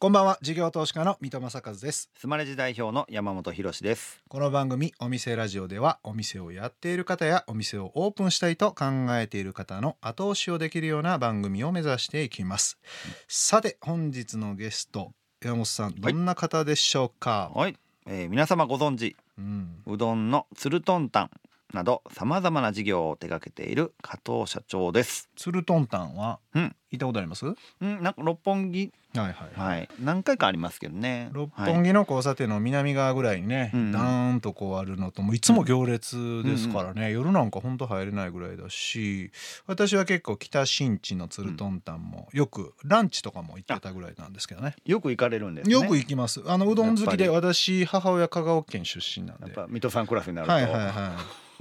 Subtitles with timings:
[0.00, 2.08] こんばんは事業投資家の三戸正和です。
[2.16, 4.22] スマレジ代表の山本博です。
[4.28, 8.84] この番組お店ラジオではお店をやっている方やお店をオープンしたいと考
[9.16, 12.78] えている方の後押しをできるような番組を目指していきます、
[13.26, 15.10] さて本日のゲスト
[15.42, 17.74] 山本さんどんな方でしょうか、はい、
[18.06, 21.30] えー皆様ご存知うん、うどんのつるとんたん
[21.74, 25.28] などさまざまな事業を手掛けている加藤社長です。
[25.36, 26.74] つるとんたんはうん。
[26.90, 27.44] 行ったことあります？
[27.44, 28.84] はうんなんか六本木。
[29.14, 29.88] いはいはい。
[30.00, 31.28] 何回かありますけどね。
[31.32, 33.92] 六はい本木の交差点の南側ぐらいにね、うんうん。
[33.92, 39.30] ダーンとこうあるのともういつも行列ですからね、夜なんかほんと入れないぐらいだし
[39.66, 44.74] 私は結構北新地のつるとんたんもよくランチとかも行ってたぐらいなんですけどね。
[44.86, 45.74] よく行かれるんですね。
[45.74, 46.42] よく行きます。
[46.46, 50.54] あのうどん好きで私母親香川県出身なんやっでぱ水戸さんクラスになると。
[50.54, 50.92] はいはいはい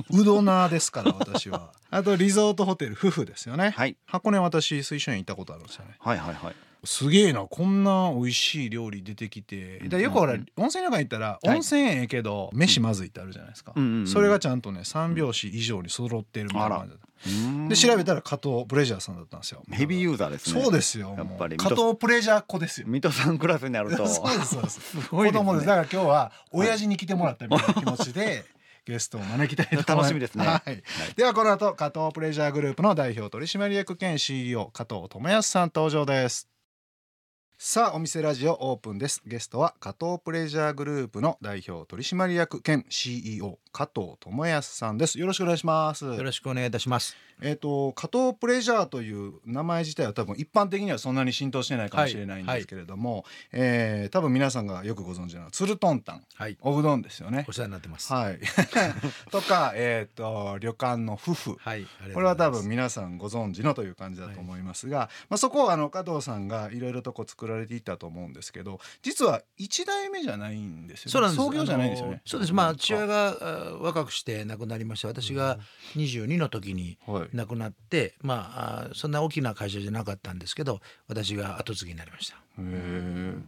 [0.10, 1.72] うどなですから私は。
[1.90, 3.96] あとリゾートホテル夫婦ですよね、はい。
[4.06, 5.96] 箱根私水晶園行ったことあるんですよね。
[6.00, 6.56] はいはいはい。
[6.84, 9.80] すげえなこんな美味しい料理出てきて。
[9.80, 10.40] だからよくほら、うん。
[10.40, 11.50] うん温泉旅館行ったらはい。
[11.50, 19.64] 温泉ええけど、飯まずいってあるじゃないですか、うんそれがちゃんとね三拍子以上に揃ってるみたいな感じで調べたら加藤プレジャーさんだったんですよ。
[19.72, 20.62] ヘビーユーザーですね。
[20.62, 21.16] そうですよ。
[21.18, 21.58] やっぱり。
[21.58, 22.88] 加藤プレジャー子ですよ。
[22.88, 24.06] 水戸さんクラスになると。
[24.08, 24.80] そうですそうです。
[24.80, 25.40] すごいですね。
[25.40, 25.68] 子供です。
[25.68, 28.46] だから今日は親父に来てもらったみたいな気持ちで
[28.92, 29.90] ゲストを招きたいと思います。
[29.90, 30.46] 楽しみですね。
[30.46, 30.84] はい、
[31.16, 36.50] ではこの後加藤プレジャーグループの代表取締役兼 CEO 加藤智康さん登場です。
[37.60, 39.22] さあお店ラジオオープンです。
[39.26, 47.16] ゲストは加藤プレジャーグループの代表取締役兼 CEO 加藤智康さんですよろしくお願いしますよろしくお願いいたします。
[47.40, 57.54] えっ、と加藤プレジャーという名前自体は多分一般的にはそんなに浸透してないかもしれないんですけれども、えー多分皆さんがよくご存知のつるとんたんはい、おうどんですよねお。
[57.54, 58.12] 世話になってます。
[58.12, 58.40] はい。
[59.32, 61.58] とかえっ、と旅館の夫婦。
[61.60, 71.12] はい、これは多分見皆さんご存知のという感じだと思いますが、まあそこをあの加藤さんがいろいろとこう作られていったと思うんですけど、実は一代目じゃないんですよね。
[71.12, 71.38] そうなんです。
[71.38, 72.22] 創業じゃないんですよね。
[72.26, 72.54] そうです。
[72.54, 75.08] まあ父親があ若くして亡くなりました。
[75.08, 75.60] 私が
[75.96, 77.30] 22の時にはい。
[77.34, 82.38] 亡くなって、まああそんな大きな会社じゃなかったんですけど、私が後継ぎになりました。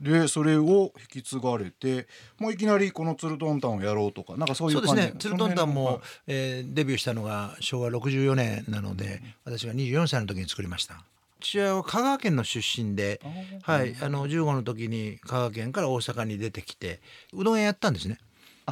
[0.02, 5.19] でそれを引き継がれてもういきなりこのつるとんたんをやろうとかなんかそういそうう感じですね。
[5.19, 11.03] ツルトンタンも、はいえーデビューしたのが昭和64年なので、私が24歳の時に作りました。
[11.40, 13.22] 父親は香川県の出身で、
[13.63, 17.00] はい、あの15の時に香川県から大阪に出てきて
[17.34, 18.19] うどん屋やったんですね。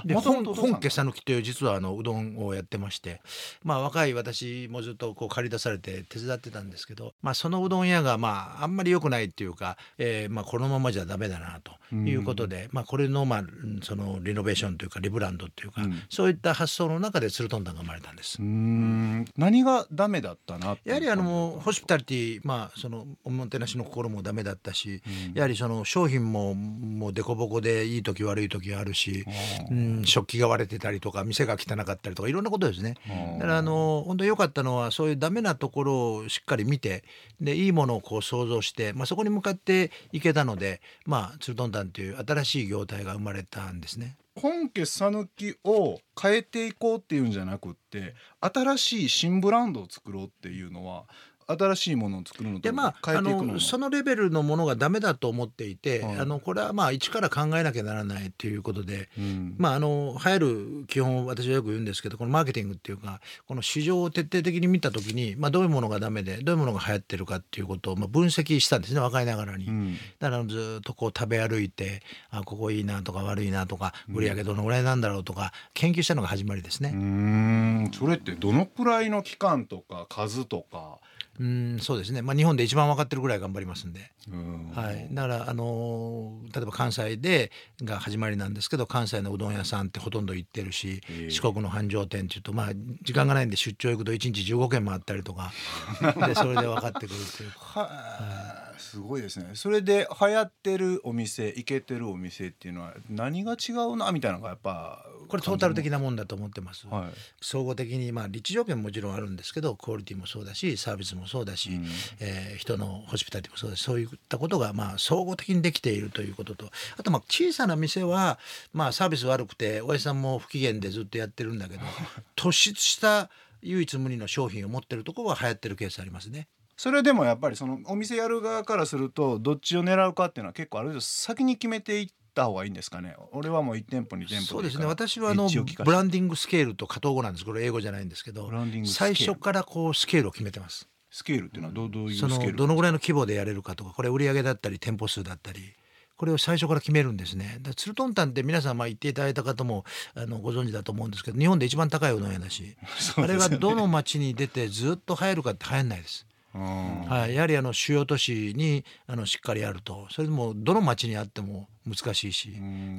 [0.06, 0.44] で本
[0.80, 3.22] 家讃岐という実はあのうどんをやってまして
[3.64, 16.02] まあ若い私もずっとこう借り出されて手伝ってたんですけど、まあ、そのうどん屋がまああんまり良くないっていうか、えーまあ、このままじゃダメだなということで、まあ、これのまあうんそのリノベーションというかリブランドというか、うん。
[16.10, 18.38] そういった発想の中でツルトンタンが生まれたんです。
[18.40, 18.48] うー。
[18.48, 19.26] ん。
[19.38, 25.34] 何がダメだったなやはりあのホスピタリティまあそのおもてなしの心もダメだったし、うん。
[25.34, 29.32] やはりその商品ももう凸凹でいい時悪い時あるし、あ
[29.70, 32.96] うん、食器が割れてたりとか店が汚かったりとかいろんなことですね。
[33.06, 37.04] ーだからあの本当に良かったのはそういうダメなところをしっかり見て
[37.42, 44.16] でいいものをこう想像して、まあ、そこに向かっていけたので、まあ、ツルトンタンという新しい業態が生まれたんですね。
[44.38, 51.06] 本家讃岐を変えていこうっていうんじゃなくって新しい新ブランドを作ろうっていうのは
[51.48, 59.10] 新しいものを作るのとでまあのそのレベルのものがダメだと思っていて、はいあのこれはまあ一から考えなきゃならないということで。
[59.18, 69.66] うんまあ、あの流行る基本を私はよく言うんですけどこのマーケティングっていうかこの市場を徹底的に見た時に、まあ、どういうものがダメでどういうものが流行ってるかっていうことをまあ分析したんですね若いながらに。
[69.66, 76.92] うんだからずっとこう食べ歩いてあここいいなとか悪いなとか売り上げどのぐらいなんだろうとか研究したのが始まりですね。
[76.92, 81.00] んそれってどのくらいの期間とか数とか
[81.40, 84.72] うんそうですね、まあ、日本で一番分かってるぐらい頑張りますんで、うん。
[84.74, 87.52] はい、だから、あのー例えば関西で
[87.84, 91.30] が始まりなんですけど関西のうどん屋さんってほとんど行ってるし、ええ。
[91.30, 92.70] 四国の繁盛店っていうとまあ
[93.04, 95.52] 時間がないんで出張行くと1日15軒もあったりとか
[96.28, 97.52] でそれで分かってくるっていう。
[97.58, 99.52] はあすごいですね。
[99.56, 106.88] それで流行ってるお店イケてるお店っていうのは何が違うなみたいなのがやっぱこれトータル的なもんだと思ってます。
[106.88, 111.86] はい総合的にまあ立地条件ももちろんあるんですけどクオリティもそうだしサービスもそうだし、うん
[112.20, 118.40] えー人のホスピタリティもそうだしそういったことがまあ総合的にできているということとあとまあ小さな店は
[118.74, 121.82] まあサービス悪くておやじさんも不機嫌でずっとやってるんだけど
[122.36, 123.30] 突出した
[123.62, 126.48] 唯一無二の商品を持ってるところは流行ってるケースありますね。
[126.78, 133.16] それでもやっぱりそのお店やる側からするとどっちを狙うかっていうのは結構ある程度先に決めていった方がいいんですかね。
[133.32, 134.86] 俺はもう1店舗2店舗そうですね。
[134.86, 135.50] 私はあの
[135.84, 138.52] ブランディングスケールと加藤語なんですこれ英語じゃないんですけど
[138.86, 140.88] 最初からこうスケールを決めてます。
[141.10, 145.74] スケールっていうのはどうどういうスケそールのどのぐらいの規模でやれるかとかこれ売上だったり店舗数だったり。
[146.18, 147.60] これを最初から決めるんですね。
[147.62, 149.86] だツルトンタンって皆さんまあ言っていただいた方も
[150.16, 152.76] あのご存知だと思うんですけど日本で一番高いうどん屋だし、
[153.18, 156.26] あれがどの町に出てずっと流行るかって流行んないです。
[156.56, 157.02] うん。
[157.02, 160.08] はい、やはりあの主要都市にあのしっかりあると。
[160.10, 162.52] それでもどの町にあっても難しいし、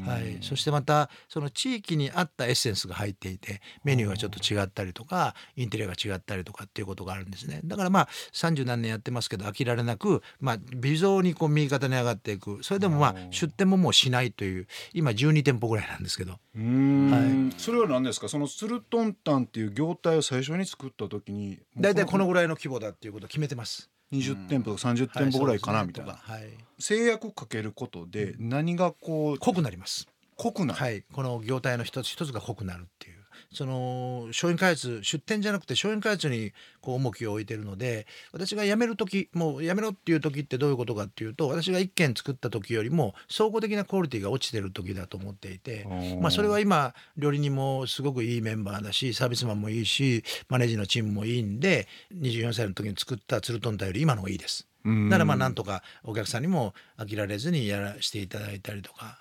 [0.06, 7.60] はい、そしてまたその地域に合ったエッセンスが入っていてメニューがちょっと違ったりとかインテリアが違ったりとかっていうことがあるんですね。
[7.64, 12.62] だからまあ30何年やってますけど飽きられなく、まあ、微増にこう右肩に上がっていく。
[12.62, 16.38] それでもまあ出店ももうしないという今12店舗ぐらいなんですけど。
[16.54, 18.28] うーんそれは何ですか？
[18.28, 23.90] そのツルトンタンっていう業態を最初に作った時に大体このぐらいの規模だっていうことを決めてます。
[24.12, 26.42] 20店舗とか30店舗ぐらいかなみたいな、はい、
[26.78, 30.06] 制約かけることで何がこう濃くなります。
[30.36, 33.17] 濃くなる、はい、この業態の一つ一つが濃くなるっていう
[33.52, 45.86] その商品開発出店じゃなくて商品開発にこう重きを置いてるので私が辞める時もう辞めろっていう時ってどういうことかっていうと私が1軒作った時よりも総合的なクオリティが落ちてる時だと思っていて。
[46.20, 54.67] まあ、それは今料理人もすごくいいメンバーだしサービスマンもいいしマネージのチームもいいんで24歳の時に作ったツルトンタより今の方がいいです。
[54.84, 55.08] うん。
[55.08, 59.18] だからまあなんとかお客さんにも飽きられずにやらせていただいたりとか。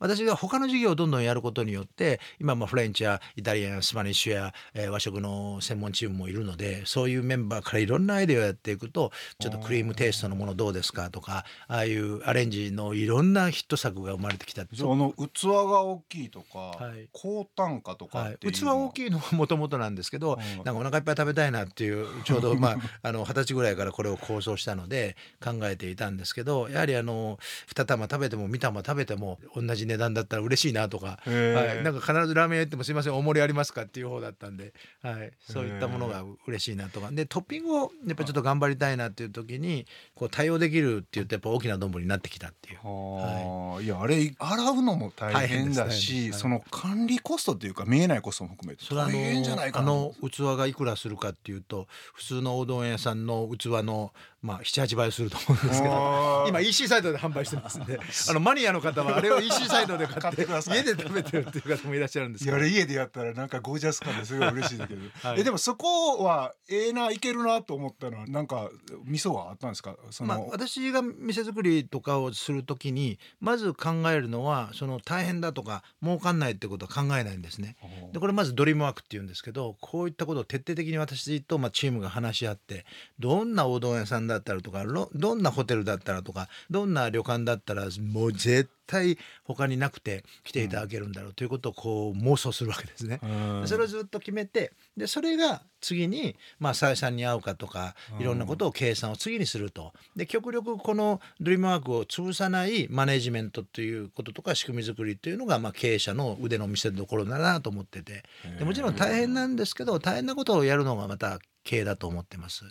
[0.00, 17.08] 私が他の事業をどんどんやることによって今まあフレンチやイタリアンスパニッシュや、えー和食の専門チームもいるのでそういうメンバーからいろんなアイデアをやっていくとちょっとクリームテイストのものどうですかとかああいうアレンジのいろんなヒット作が生まれてきたじゃああの器が大きいとか、はい。
[17.12, 18.30] 高単価とかは。
[18.30, 20.64] い、器大きいのはもともとなんですけど、うん。
[20.64, 37.10] なんかお腹いっぱい食べたいなっていうちょうどまああの二十歳ぐらいからこれを構想したので考えていたんですけどやはりあの二玉食べても三玉食べても同じ値段だったら嬉しいなとか、はい、なんか必ずラーメン屋行ってもすいません大盛りありますかっていう方だったんで、はい、そういったものが嬉しいなとか。
[37.10, 42.78] でトッピングをやっぱちょっと頑張りたいなっていう時にこう対応できるっていうとやっぱ大きな丼になってきたっていう。
[42.82, 49.86] はあ、い、やあれ洗うのも大変だし、その管理コストっていうか見えないコストも含めてそれはあ大変じゃないかな。
[49.86, 57.98] のあの器がいくらするかっていうと普通のおうどん屋さんの器のまあ78倍すると思うんですけど今 EC サイトで販売してますんで
[58.30, 62.56] あのマニアの方はあれを EC サイトで買買っって家で食べてるっていう方もいらっしゃるんですけど。
[62.56, 65.40] あれ家でやったらなんかゴージャス感ですごい嬉しいんだけど、 はい。
[65.40, 68.70] えでもそこはええないけるなと思ったのはなんか
[69.04, 69.96] 味噌はあったんですか？
[70.10, 77.76] その、まあ、私が店作りとかをするときにまず考えるのはその大変だとか儲かんないってことは考えないんですね。
[78.12, 82.84] でこれまずドリームワークっていうんですけどこういったことを徹底的に私とまあチームが話し合って
[83.18, 84.84] どんなおうどん屋さんだったらとか
[85.14, 93.20] どんなホテルだったらとかどんな旅館だったらもう絶対他になくて来ていただけるんだろうということをこう妄想するわけですね。
[93.22, 93.62] うん。
[93.66, 99.92] それをずっと決めてでそれが次にまあ採算に合うかとかいろんなことを計算を次にすると。
[100.16, 108.24] で極力このドリームワークを潰さないマネジメントということとか仕組み作りというのがまあ経営者の腕の見せ所だなと思ってて。
[108.58, 111.38] でもちろん大変なんですけど大変なことをやるのがまた
[111.68, 112.64] 経営だと思ってます。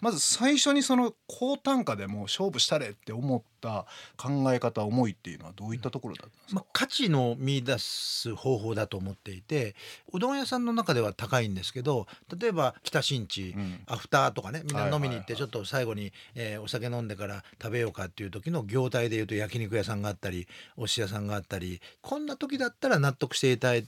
[0.00, 3.86] まず最初にその高単価でも勝負したれって思った
[4.16, 9.74] 考え方思いっていうのはどういったところだったんですか、まあ、価値の見出す方法だと思っていて
[10.12, 12.06] うどん屋さんの中では高いんですけど
[12.38, 13.80] 例えば北新地、うん。
[13.86, 23.80] アフターとかねみんな飲みに行ってちょっと最後に、えーお酒飲んでから食べようかっていう時の業態でいうと焼肉屋さんがあったりお寿司屋さんがあったりこんな時だったら納得していただ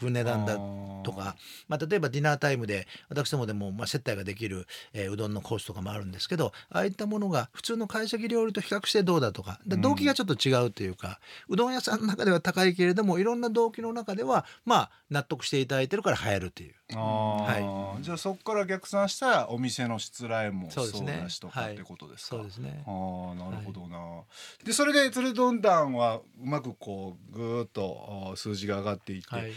[0.00, 0.58] く値段だ
[1.02, 1.36] とか
[1.68, 16.74] まあ、例えばディナータイムで私どもでもまあ接待ができる、えーうどんのコースとかもあるんですけどああいったものが普通の懐石料理と比較してどうだとか動機がちょっと違うというか、うどん屋さんの中では高いけれどもいろんな動機の中ではまあ納得していただいてるから流行るという。
[16.94, 18.02] あー。
[18.02, 22.82] じゃあそこから逆算したらお店のしつらいもそうだしとかってことですか、そうですね。
[22.86, 22.90] あ
[23.32, 24.22] あなるほどな、
[24.64, 29.50] でそれでツルドンダンはうまくこうぐーっと数字が上がっていって、はい。
[29.50, 29.54] あ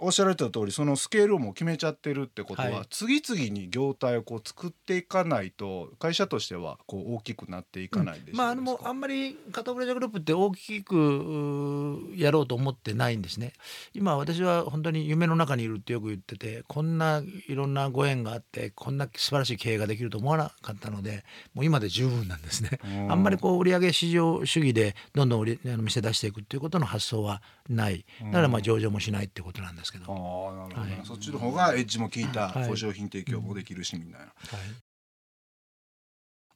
[0.00, 2.86] おっしゃられた通りそのスケールをもう決めちゃってるってことは、はい。
[2.90, 13.52] 次々に業態をこう作っていかないと会社としてはこう大きくなっていかないでしょうですか、まああのあんまり加藤ブレジャーグループって大きくやろうと思ってないんですね。
[13.92, 21.24] 今私は本当に夢の中にいるってよく言っててこんないろんなご縁があってこんな素晴らしい経営ができると思わなかったので
[21.54, 22.78] もう今で十分なんですね。
[22.84, 23.12] うん。
[23.12, 28.04] あんまりこう売上至上主義でどんどん売りあの店出していくっていうことの発想はない。
[28.22, 32.68] だからまあ上場もしないってことなんですけど、あはいあなるほどな、そっちの方がエッジも効いたはい。
[32.68, 34.20] 商品提供もできるしみたい。
[34.20, 34.26] な、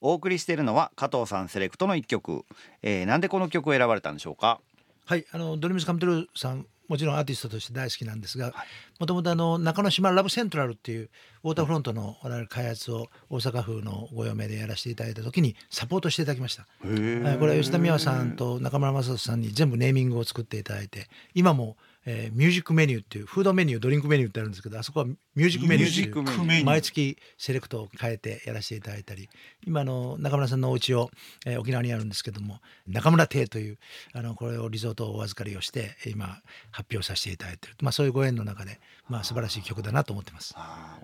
[0.01, 2.45] お送りしているのは加藤さんセレクトの一曲、
[2.83, 4.61] えー、なんでこの曲を選ばれたんでしょうか？
[5.07, 8.55] はい、あのドリームズカムトゥルーさんもちろんアーティストとして大好きなんですが
[9.01, 11.11] もともとあの中之島ラブセントラルっていう
[11.43, 16.67] ウォーターフロントの我々開発を大阪府のご用命でやらせていただいた時にサポートしていただきました。
[16.83, 29.29] はい、これは吉田美和さんと中村雅人さんに全部ネーミングを作っていただいて今も、えーミュージックメニューっていうフードメニュードリンクメニューってあるんですけどあそこはミュージックメニューっていう毎月セレクトを変えてやらせていただいたり
[29.67, 31.11] 今あの中村さんのお家を、
[31.45, 33.79] えー沖縄にあるんですけども中村邸という
[34.13, 36.39] あのこれをリゾートをお預かりをして今
[36.71, 40.55] 発表させていただいている、まあ、そういうご縁の中で、まあ、素晴らしい曲だなと思ってます。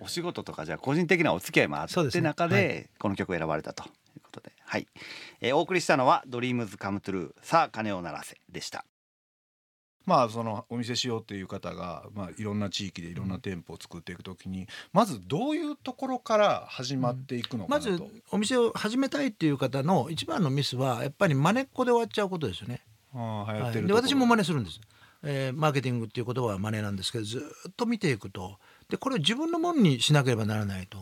[0.01, 2.91] お仕事とかじゃあ個人的なお付き合いもあって中で、はい。
[2.99, 3.87] この曲を選ばれたとい
[4.19, 4.87] うことで、はい、
[5.41, 8.85] えーお送りしたのは「ドリームズカムトゥルーさあ鐘を鳴らせ」でした。
[10.07, 22.83] まあそのお店しようっていう方が、まあ、いろんな地域でいろんな店舗を作っていくときにまずどういうところから始まっていくのかまなと、ずお店を始めたいっていう方の一番のミスはやっぱり真似っこで終わっちゃうことですよね。
[23.15, 23.93] あってるで。
[23.93, 24.81] 私も真似するんです、
[25.23, 28.59] えーマーケティングっていう言葉は真似なんですけどずっと見ていくと。
[28.89, 30.99] でこれを自分のものにしなければならないと、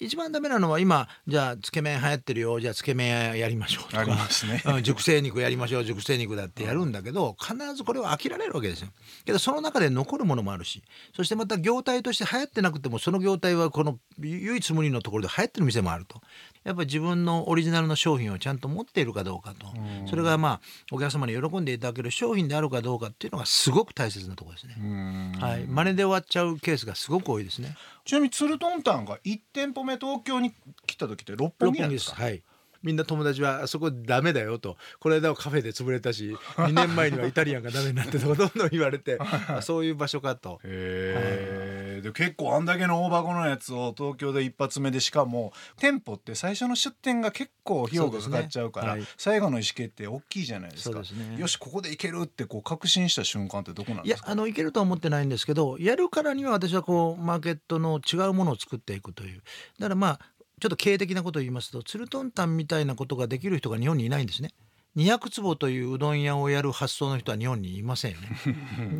[0.00, 4.62] 一番ダメなのは今じゃあつけ麺流行ってるよじゃあつけ麺屋やりましょうとありかますね。
[4.64, 8.88] うん熟成肉やりましょう熟成肉だってやるんだけど必ずこれは飽きられるわけですよ。
[9.26, 10.82] けどその中で残るものもあるし
[11.14, 16.20] そしてまた業態として流行ってなくてもその業態はこの唯一無二のところで流行ってる店もあると
[16.64, 19.66] やっぱり自分のオリジナルの商品をちゃんと持っているかどうかと。
[20.08, 20.60] それがまあ
[20.92, 24.76] お客様に喜んでいただける商品であるかどうかっていうのがすごく大切なところですね。
[24.78, 25.32] うん。
[25.40, 27.76] はい、真似で終わっちゃうケースがすごく多いですね。
[28.04, 30.54] ちなみにツルトンタンが1店舗目東京に
[30.86, 32.14] 来た時って六本木ですす。
[32.14, 32.42] はい。
[32.82, 34.76] みんな友達はあそこダメだよと。
[35.00, 40.60] これ間はカフェで潰れたし 2年前にはイタリアンがダメになってとかどんどん言われて あそういう場所かと。
[40.64, 48.90] へえ、で結構あんだけの大箱のやつを東京で一発目でしかも店舗って最初の出店が結構費用がかかっちゃうからね。
[48.92, 49.08] はい。
[49.16, 51.00] 最後の意思決定大きいじゃないですか。
[51.00, 51.36] ね。
[51.38, 54.28] よしここでいけるってこう確信した瞬間ってどこなんいですか？
[54.28, 59.42] やあのいけるとは思ってないんですけどやるからには私はこうマーケットの違うものを作っていくという。
[59.78, 60.20] だからまあ
[60.60, 64.50] ちょっと経営的なことを言いますとツルトンタンみたいなことができる人が日本にいないんですね。
[64.96, 68.28] 200坪といううどん屋をやる発想の人は日本にいませんよね。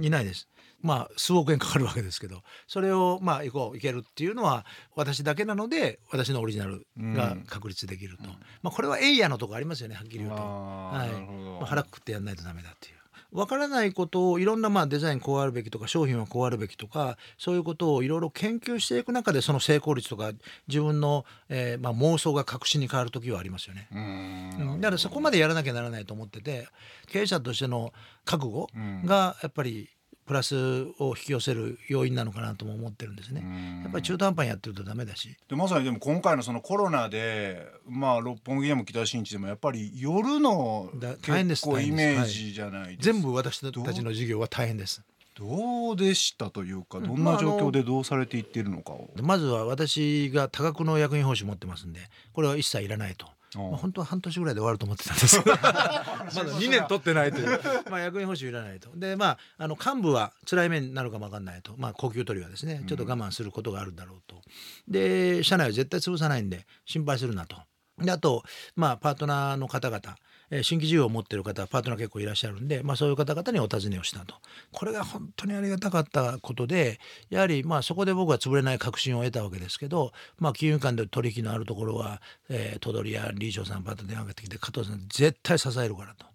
[0.06, 0.48] いないです
[0.82, 8.24] まあ数億円かかるわけですけどそれをまあ行こういけるっていうのは私だけなので私のオリジナルが確立できると、
[8.62, 10.36] まあこれはエイヤのとこありますよねはっきり言うと。
[10.36, 11.20] はい。
[11.60, 13.00] まあ、腹くくってやんないとダメだっていう。
[13.32, 20.32] 分からないことをいろんなまあデザインこうあるべきとか商品はこうあるべきとかそういうことをいろいろ研究していく中でその成功率とか
[20.66, 23.88] 自分の、えーまあ、妄想が確信に変わる時はありますよね。
[23.92, 24.76] ううん。
[24.78, 26.66] んだからそこまでやらなきゃならないと思ってて
[27.06, 27.92] 経営者としての
[28.24, 28.68] 覚悟
[29.04, 29.88] がやっぱり
[30.30, 30.54] プラス
[31.00, 33.82] を引き寄せる要因なのかなとも思ってるんですね。
[33.82, 35.36] やっぱり中途半端にやってるとダメだし。
[35.48, 40.88] でまさにでも今回のそのコロナでまあ六本木でも北新地でもやっぱり夜の
[41.20, 45.02] 結構イメージじゃないですか、全部私たちの事業は大変です。
[45.34, 51.98] どうでしたというかどんな状況でどうされていっているのかを、まずは私が多額の役員報酬持ってますんで
[52.32, 53.26] これは一切いらないと。
[53.54, 55.42] まあ、本当は半年ぐらいで終わると思ってたんです。
[55.42, 58.90] け どまだ2年取ってないという、まあ、役員報酬いらないと。
[58.94, 64.40] でまああの幹部は辛い目になるかも分かんないと、まあ、高級取りはですねちょっと我慢することがあるだろうと。
[64.86, 67.56] で社内は絶対潰さないんで心配するなと。
[67.98, 68.44] であと、
[68.76, 70.16] まあ、パートナーの方々
[70.50, 74.34] えー新規事業を持っている方パートナー結構いらっしゃるんで、まあ、そういう方々にお尋ねをしたと
[74.72, 86.26] これが本当にありがたかったことでやはりまあそこで僕は潰れない確信を得たわけですけど、まあ、金融機関で取引のあるところは、えー、戸取や理事長さんパッと電話かけてきて加藤さん絶対支えるからと、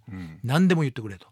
[0.44, 1.28] 何でも言ってくれと。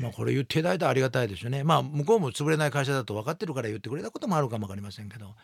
[0.00, 1.62] まあ、これ言っていただいたらありがたいですよね。
[1.62, 5.34] まあ向こうも潰れない会社だと分かってるから言ってくれたこともあるかも分かりませんけど、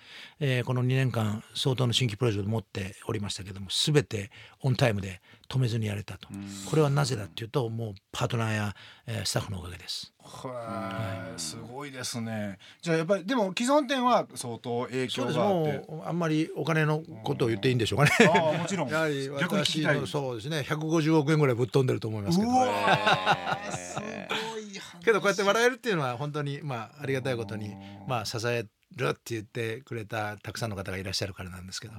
[0.40, 4.30] えーこの2年間相当の新規プロジェクト持っておりましたけども全て
[4.62, 5.20] オンタイムで
[5.52, 6.28] 止めずにやれたと。
[6.70, 8.74] これはなぜだっていうともうパートナーや、
[9.06, 10.14] えースタッフのおかげです。
[10.18, 12.58] はい、すごいですね。
[12.80, 15.90] じゃあやっぱりでも既存店は相当影響そうですがあって。
[15.90, 18.10] もうあんまりお金のことを言っていいんでしょうかね。
[18.28, 18.88] ああもちろん。
[18.90, 22.50] やはり逆に聞きたいそうですね150億円ぐらいぶっ飛んでると思いますけど。
[22.50, 24.02] うわーすご。
[25.04, 27.74] けどこうやって笑えるっていうのは本当にまあありがたいことに
[28.06, 28.64] まあ支え
[28.96, 31.94] るって言ってくれたたくさんの方がいらっしゃるからなんですけど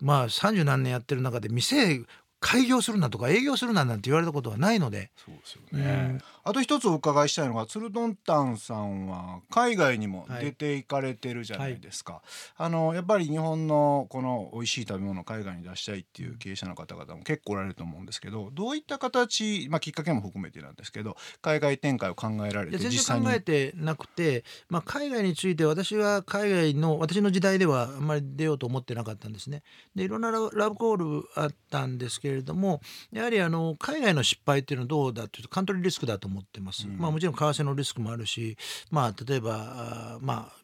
[0.00, 2.02] まあ三十何年やってる中で店
[2.44, 6.18] 開業するなとか営業するななんて言われたことはないのでそうですよね。
[6.46, 12.20] あと一つお伺いしたいのがツルドンタンさんは海外にも出て行かれてるじゃないですか。
[12.58, 29.62] あのやっぱり日本のこの美味しい食べ物を海外に出したいっていう経営者の方々も結構おられると思うんですけど、どういった形、まあきっかけも含めてなんですけど、海外展開を考えられて全実際に然考えてなくて、まあ、海外について私は海外の私の時代ではあんまり出ようと思ってなかったんですね。
[29.94, 32.80] でいろんなラブラブコールあったんですけれれども
[33.12, 36.86] やはりあの海外の失敗っていうのはどうだっていうとカントリーリスクだと思ってます。
[36.86, 38.56] うんまあもちろん為替のリスクもあるし、
[38.90, 40.63] まあ例えばまあ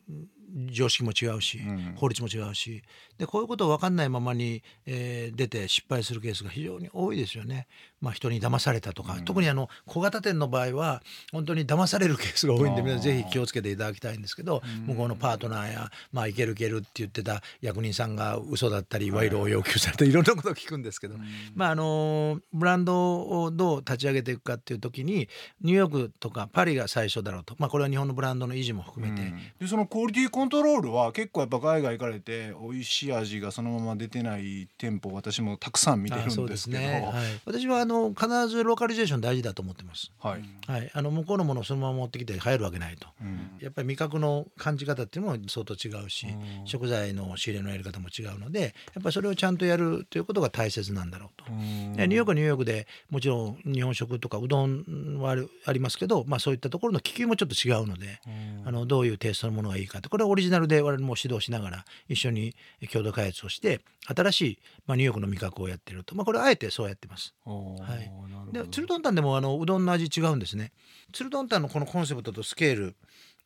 [0.73, 1.95] 常識も違うし、うん。
[1.97, 2.83] 法律も違うし。
[3.19, 7.69] でこういうことを分かんないままに、えー出て失敗するケースが非常に多いですよね。
[8.01, 9.25] まあ、人に騙されたとか、うん。
[9.25, 14.87] 特にあの小型店の場合は本当に騙されるケースが多いんで皆さんぜひ気をつけていただきたいんですけど、うん。
[14.87, 21.15] 向こうのパートナーや、まあ、いけるいけるって言ってた役人さんが嘘だったり賄賂を要求されたりいろんなことを聞くんですけど、
[21.55, 25.29] まああのブランドをどう立ち上げていくかっていう時に
[25.61, 40.11] ニューヨークとかパリが最初だろうと、まあ、これは日本のブランドの維持も含めて、でそのクオリティコントロールは結構やっぱ海外行かれて美味しい味がそのまま出てない店舗私もたくさん見てるんでけどね、はい、私はあの必ずローカリゼーション大事だと思ってます。
[40.19, 43.09] はい、はい、あの向こうのものをそのまま持ってきて入るわけないと。
[43.21, 43.51] うん。
[43.61, 46.67] やっぱり味覚の感じ方っていうのも相当違うし、うん。
[46.67, 48.67] 食材の仕入れのやり方も違うのでや
[49.01, 51.53] っぱりそれをちゃんとやるということが大切なんだろうと。
[51.53, 51.93] うん。
[51.97, 58.69] でニューヨークはニューヨークでもちろん日本食とかうどんはありますけど、まあ、そういったところの気球もちょっと違うので、うん。
[58.69, 62.55] あのどういうテイストのものがいいかってこれはオリジナルで我々も指導しながら一緒に
[62.93, 67.35] 共同開発をして新しい、まあ、ニューヨークの味覚をやってると、まあ、これはあえてそうやってます。
[67.45, 68.11] はい
[68.53, 70.73] でツルトンタンでもあのうどんの味違うんですね。
[71.13, 72.97] ツルトンタンのこのコンセプトとスケール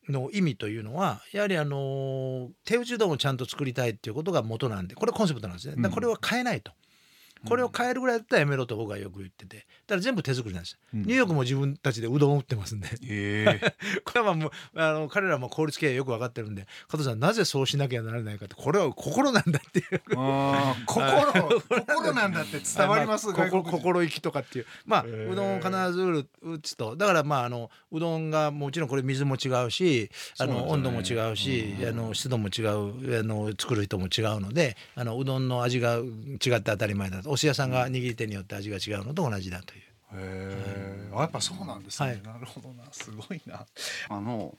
[0.09, 5.89] の意味というのはやはりあの手打ちうどんをちゃんと作りたいっていうことが元なんでこれコンセプトなんですね。
[5.89, 6.71] これは変えないと。
[7.45, 9.57] これを変えるぐらいだったらやめろと僕はよく言ってて。
[9.57, 11.01] だから全部手作りなんです、うん。
[11.03, 12.89] ニューヨークも自分たちでうどんを打ってますんで。
[13.03, 13.75] ええ。
[14.03, 20.01] これはもうあの彼らも効率経営よく分かってるんで加藤さんなぜそうしなきゃならないかってこれは心なんだっていう。
[20.85, 22.59] 心心なんだって。
[22.59, 24.65] 伝わります、まあ心意気とかっていう。
[24.85, 26.95] まあうどんを必ず打る打つと。
[26.95, 30.09] だからまああのうどんがもちろんこれ水も違うし
[30.39, 31.87] あの、そう温度も違うし、うん。
[31.87, 39.81] あの湿度も違うあの作る人も違うのであのうどんの味が違って当たり前だとお寿司屋さんが握り手によって味が違うのと同じだという。
[39.81, 42.21] へえあやっぱそうなんですね、はい。
[42.21, 42.85] なるほどな。
[42.93, 43.65] すごいな。
[44.07, 44.55] あの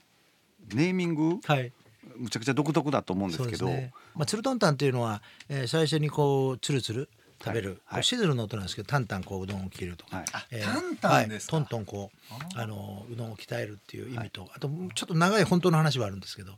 [0.75, 1.39] ネーミング？
[1.43, 1.71] はい。
[2.15, 3.65] むちゃくちゃ独特だと思うんですけど。
[3.65, 3.91] ね。
[4.15, 7.09] まあ、つるとんたんっていうのは、えー最初にこうつるつる
[7.43, 7.77] 食べる、はい。
[7.95, 10.25] こうしずるの音なんですけどタンタンこううどんを切るとか、はい。
[10.51, 11.57] えタンタンですか？
[11.57, 12.11] はい、トントンこ
[12.55, 16.53] うあのうどんを鍛えるっていう意味と、あとちょっと長い本当の話はあるんですけど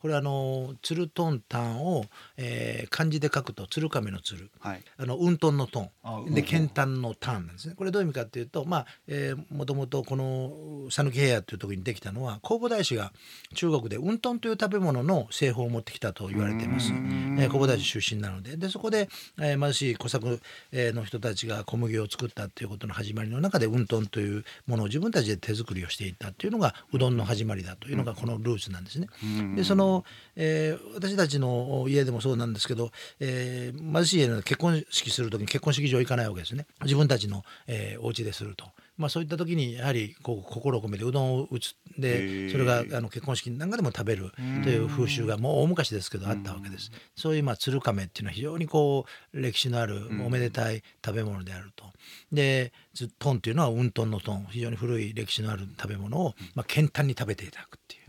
[0.00, 2.04] これあのつるとんたんを、
[2.36, 4.82] えー漢字で書くと鶴亀の鶴はい。
[4.98, 5.90] あのうんとんのとん。
[6.02, 7.74] あで剣丹の丹なんですね。
[7.76, 13.12] これどういう意味かっていうとまあ、えー、もともとこの讃岐平野という時にできたのは弘法大師が
[13.54, 16.92] 中国でうんとんという食べ物の製法を持ってきたと言われています。
[16.92, 18.56] えー弘法大師出身なので。
[18.56, 19.08] でそこで、
[19.40, 20.23] えー貧しい小作
[20.72, 29.08] えーの人たちが小麦を作ったっていうことの始まりの中でうんとんというものを自分たちで手作りをしていったっていうのがうどんの始まりだというのがこのルーツなんですね。
[29.56, 30.04] でその、
[30.36, 38.66] えー私たちの家でもそうなんですけど、えー貧しい家の結婚式する時に結婚式場行かないわけですね自分たちの、えーお家ですると。
[38.96, 41.74] まあ、そういった時にやはりこう心を込めてうどんを打つ。
[41.98, 46.90] へでーそれがあの結婚式なんかでも食べるという風習がもう大昔ですけどあったわけです。
[47.16, 51.86] そういうまあ鶴亀っていうのは非常にこう歴史のあるおめでたい食べ物であると。
[52.32, 58.04] でずトンっていうのはうんとんのトン非常に古い歴史のある食べ物をまあ健坦に食べていただくっていう。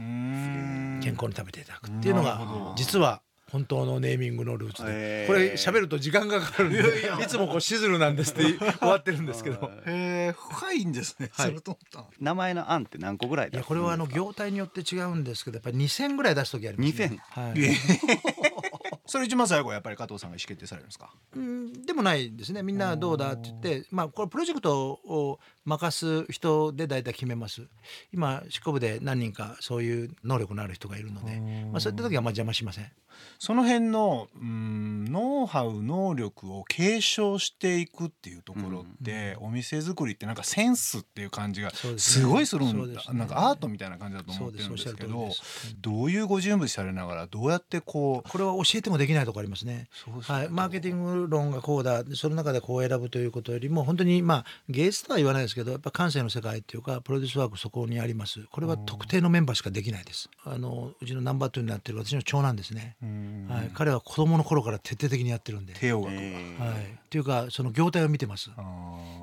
[1.06, 3.22] 健康に食べていただくっていうのが実は
[3.56, 4.88] 本当のネーミングのルーツへー。
[5.22, 6.80] でこれ喋ると時間がかかるんで。
[7.24, 9.72] いつもこうシズルなんですって終わってるんですけど。
[9.86, 11.56] へえ深いんですね、はい。
[12.20, 17.22] 名前の案って何個ぐらいだいやこれはあの業態によって違うんですけどやっぱり2,000ぐらい出す時あります、ね。
[17.34, 17.64] 2000はい。
[17.64, 17.74] え
[19.06, 21.14] それ一番最後はやっぱり加藤さんが意思決定されるんですか？
[21.36, 22.62] うんでもないですね。
[22.62, 27.68] みんなどうだって言ってまあこれプロジェクトを任す人で大体決めます。
[28.14, 31.40] 今執行部で何人かそういう能力のある人がいるので、
[31.72, 32.92] まあ、そういった時はまあ邪魔しません。
[33.40, 43.18] その辺のうんノウハウ能力を継承していくっていうところって、お店作りってなんかセンスっていう感じがすごいするんだ、ね。
[43.18, 45.30] なんかアートみたいな感じだと思ってるんですけど
[45.82, 49.88] どういうご準備されながらどうやってこうこれは教えてもできないところありますね。
[50.22, 52.04] はい、マーケティング論がこうだ。
[52.14, 58.42] その中でこう選ぶということよりも本当にまあ芸術とは言わないですけどやっぱ感性の世界っていうかプロデュースワークそこにあります。
[58.52, 60.30] これは特定のメンバーしかできないです。
[60.44, 63.48] あのうちのナンバー2になってる私の長男ですね、うん。
[63.50, 66.24] はい、彼は子供の頃から徹底的にやってるんで、帝王学はい、っ
[67.10, 68.52] ていうかその業態を見てます。
[68.58, 68.62] あ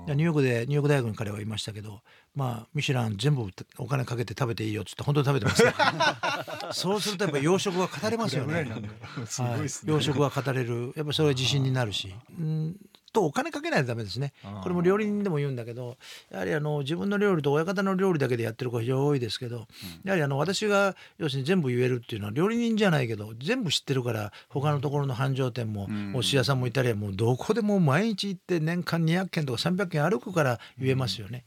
[0.08, 2.00] ニューヨークでニューヨーク大学に彼はいましたけど
[2.34, 3.46] まあミシュラン全部
[3.78, 8.54] お金かけて食べていいよっつって本当に食べてます そうするとやっぱ洋食は語れますよね。
[8.62, 10.92] ー すごいですね、はい、洋食は語れる。
[10.96, 12.76] やっぱそれは自信になるし、うん、
[13.12, 14.32] とお金かけないとダメですね。
[14.62, 15.96] これも料理人でも言うんだけど
[16.30, 19.66] やはりあの自分の料理と親方の料理だけでやってる子非常に多いですけど、
[20.04, 31.44] やはりあの私が要するに全部言えるっていうのは料理人じゃないけど全部知ってるから他のところの繁盛店も、お寿司屋さんもいたりもうどこでも毎日行って年間200軒とか300軒歩くから言えますよね。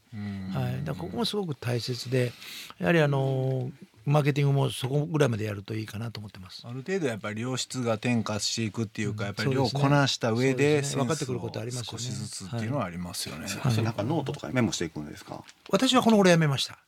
[0.52, 2.32] はい、だからここもすごく大切で
[2.78, 3.70] やはりあの
[4.06, 6.62] マーケティングもそこぐらいまでやるといいかなと思ってます。
[6.64, 13.46] ある程度やっぱり良質が転化していくっていうか、やっぱり量をこなした上で分かってくることあります少しずつっていうのはありますよね。
[13.48, 15.42] はい、なんかノートとかメモしていくんですか？
[15.70, 16.78] 私はこの頃やめました。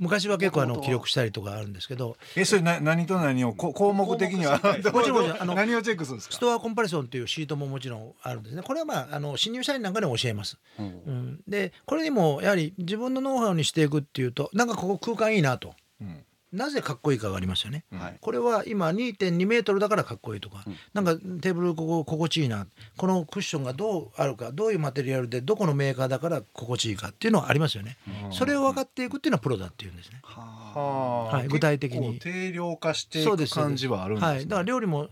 [0.00, 2.16] 昔は結構あの記録したりとかあるんですけど。
[2.34, 4.60] えそれな何と何をこ項目的には
[4.92, 6.34] もちろんあの何をチェックするんですか？
[6.34, 8.62] ストアコンパレーションっていうシートももちろんあるんですね。
[8.62, 16.16] これはまああの新入社員なんかでも教えます、うん、うん、でこれにもやはり自分のノウハウにしていくっていうとなんかここ空間いいなと、うん
[16.56, 22.66] なぜかっこいいかがありますよね、はい、これは今2.2メートルだからかっこいいとか、うん、なんかテーブルここ心地いいな。
[22.96, 32.18] このクッションがどうあるかどういうマテリアルでどこのメーカーだから心地いいかっていうのはありますよね、うん、それを分かっていくっていうのはプロだっていうんですね、ははい、具体的に。
[32.18, 35.08] 定量化していく感じはあるんです、ね、はい、だから料理も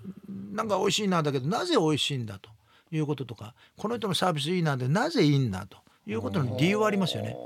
[0.53, 2.51] なんか美味しいなだけどなぜ美味しいんだと
[2.91, 7.37] いうこととかこの人のサービスいいなでなぜいいんだということの理由はありますよね。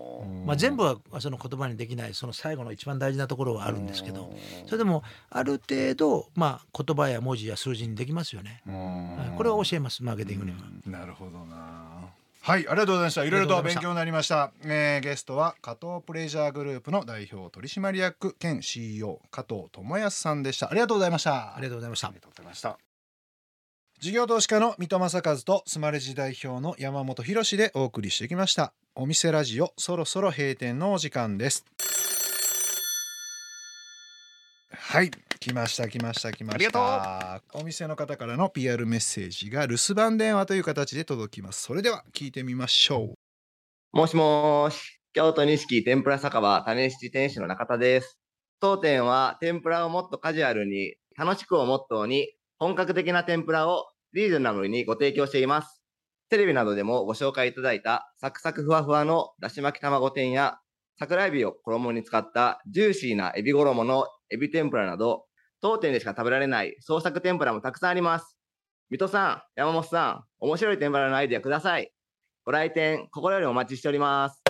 [0.45, 4.33] まあ、全部はその言葉にできないその最後の一番大事なところはあるんですけど。
[4.67, 8.63] それでもある程度、まあ、言葉や文字や数字にできますよね。
[8.67, 10.59] はい、これは教えますマーケティングには。
[10.87, 11.89] なるほどな。
[12.41, 13.25] はいありがとうございました。
[13.25, 20.71] いろいろと勉強になりました、えー、ゲストは加藤プレジャーグループの代表取締役兼 CEO 加藤智康さんでした。
[20.71, 21.55] ありがとうございました。
[21.55, 22.09] ありがとうございました。
[22.09, 22.88] ありがとうございました
[24.01, 28.73] 事業投資家の三戸正和とスマレジ代表の山本博でお送りしてきました。
[28.95, 31.65] お店ラジオそろそろ閉店のお時間です。
[34.71, 37.43] はい来ました来ました来ました。
[37.53, 41.63] お店の方からの PR メッセージが留守番電話という形で届きます。
[41.63, 43.15] それでは聞いてみましょ
[43.95, 43.97] う。
[43.97, 48.21] もしもし京都錦天ぷら酒場種七店主の中田です。
[48.61, 55.81] 当店は天ぷらをもっとカジュアルに楽しくをモットーに本格的な天ぷらをリーズナブルにご提供しています。
[56.29, 60.59] テレビなどでもご紹介いただいたサクサクふわふわのだし巻き卵天や
[60.99, 65.25] 桜エビを衣に使ったジューシーなエビ衣のエビ天ぷらなど
[65.61, 68.37] 当店でしか食べられない創作天ぷらもたくさんあります。
[68.91, 71.93] 水戸さん、山本さん、面白い天ぷらのアイデアください。
[72.45, 74.43] ご来店心よりお待ちしております。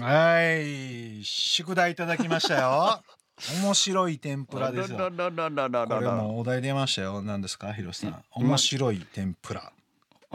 [0.00, 3.19] はい、宿題いただきましたよ。
[3.62, 4.98] 面白い天ぷらですよ。
[4.98, 7.22] これもお題出ましたよ。
[7.22, 8.24] 何ですか、ひろさん。
[8.32, 9.72] 面白い天ぷら。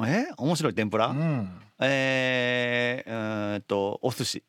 [0.05, 1.07] え、面白い天ぷら？
[1.07, 4.43] うん、えー、えっと、お寿司。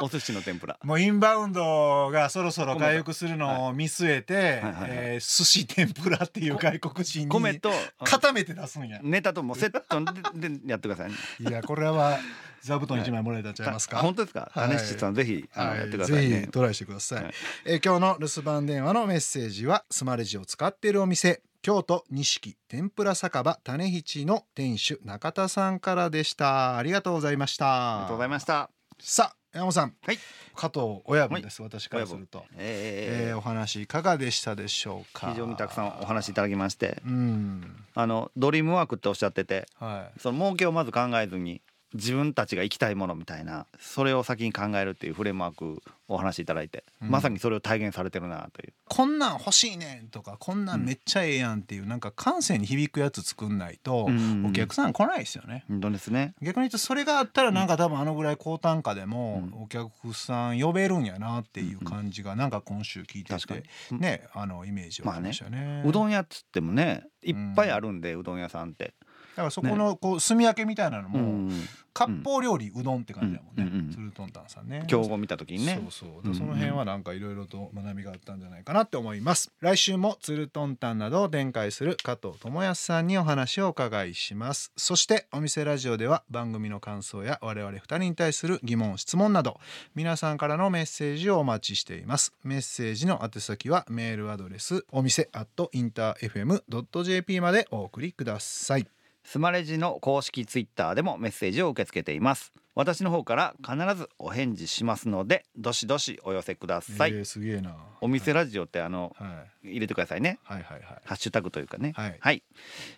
[0.00, 0.78] お寿司の天ぷら。
[0.82, 7.70] もうインバウンドがそろそろ回復するのを見据えて、え寿司天ぷらっていう外国人に米と
[8.02, 8.98] 固めて出すんや。
[9.02, 10.04] ネタともセット
[10.34, 11.16] ででやってください、ね。
[11.38, 12.18] いやこれは
[12.62, 13.98] 座布団一枚もらえたんちゃいますか？
[13.98, 14.50] 本当ですか？
[14.52, 17.24] はい、さんぜひ、はい、やってください、ね、ぜひトライしてください。
[17.24, 17.34] はい、
[17.66, 21.42] え今日の留守番電話のメッセージはスマレジを使っているお店。
[21.60, 26.76] 京都錦天ぷら酒場種七の店主中田さんからでした。
[26.76, 27.66] ありがとうございました。
[27.66, 28.68] ありがとうございました。
[28.98, 30.18] さあ山本さん、はい、
[30.56, 35.30] 加藤親分です、はい、私からすると、えー、えー、お話いかがでしたでしょうか？
[35.30, 41.60] 非常にたくさんお話いただきまして、うん、あのドリームワークっておっしゃってて、はい、その儲けをまず考えずに
[41.94, 48.72] 自分たちが行きたいものみたいなそれを先に考えるっていうフレームワークお話しいただいて、うん、まさにそれを体現されてるなという。
[48.88, 54.08] こんなん欲しいねんとかこんなんめっちゃええやんっていう、うん、なんか感性に響くやつ作んないと
[54.46, 55.64] お客さん来ないですよね。
[55.68, 56.34] 本当ですね。
[56.42, 65.82] 逆に言うとそれがあったらなんか多分あのぐらい高単価でもお客さん呼べるんやなっていう感じがなんか今週聞いててねあのイメージをしましたね。
[65.82, 65.82] ね。
[65.86, 68.94] うどん屋っつってもねいっぱいあるんで、うどん屋さんって。
[69.32, 71.50] だからそこのこう炭焼けみたいなのも
[71.94, 73.80] 割烹料理うどんって感じだもんね、うん。
[73.80, 74.84] うん、ツルトンタンさんね。
[74.86, 75.80] 競合見た時にね。
[75.90, 76.34] そうそう。
[76.34, 79.50] その辺はなんかいろいろと学びがあったんじゃないかなって思います。
[79.60, 84.72] 来週もツルトンタンなどを展開する加藤智康さんにお話をお伺いします。
[84.76, 89.60] そしてお店ラジオでは番組の感想や我々二人に対する疑問質問など
[89.94, 92.32] 皆さんからのメッセージをお待ちしています。
[92.42, 98.86] メッセージの宛先はメールアドレスお店アットインター FM.jp までお送りください
[99.24, 102.52] スマレジの公式ツイッターでもメッセージを受け付けています。
[102.74, 107.76] 私の方から必ずお返事しますのでどしどしお寄せください、えーすげえな。
[108.00, 109.52] お店ラジオってあのはい。
[109.64, 110.40] 入れてくださいね。
[110.42, 110.82] はいはいはい。
[111.04, 111.92] ハッシュタグというかね。
[111.94, 112.42] はい。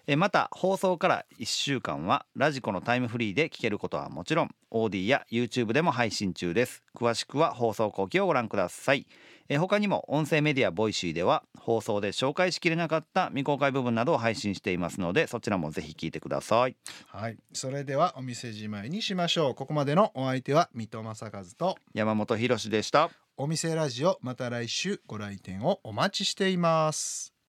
[0.06, 6.82] えまた放送から1週間はラジコのタイムフリーで聞けることはもちろん OD や YouTube でも配信中です。
[6.94, 9.06] 詳しくは放送後期をご覧ください。
[9.50, 16.76] え他にも音声メディアボイシーでは放送で紹介しきれなかった未公開部分などを配信していますのでそちらもぜひ聞いてください。
[17.08, 17.36] はい。
[17.52, 23.08] それではお店じまいにしましょうここまでのお相手は三戸政和と山本博士でした。
[23.38, 27.33] お店ラジオまた来週ご来店をお待ちしています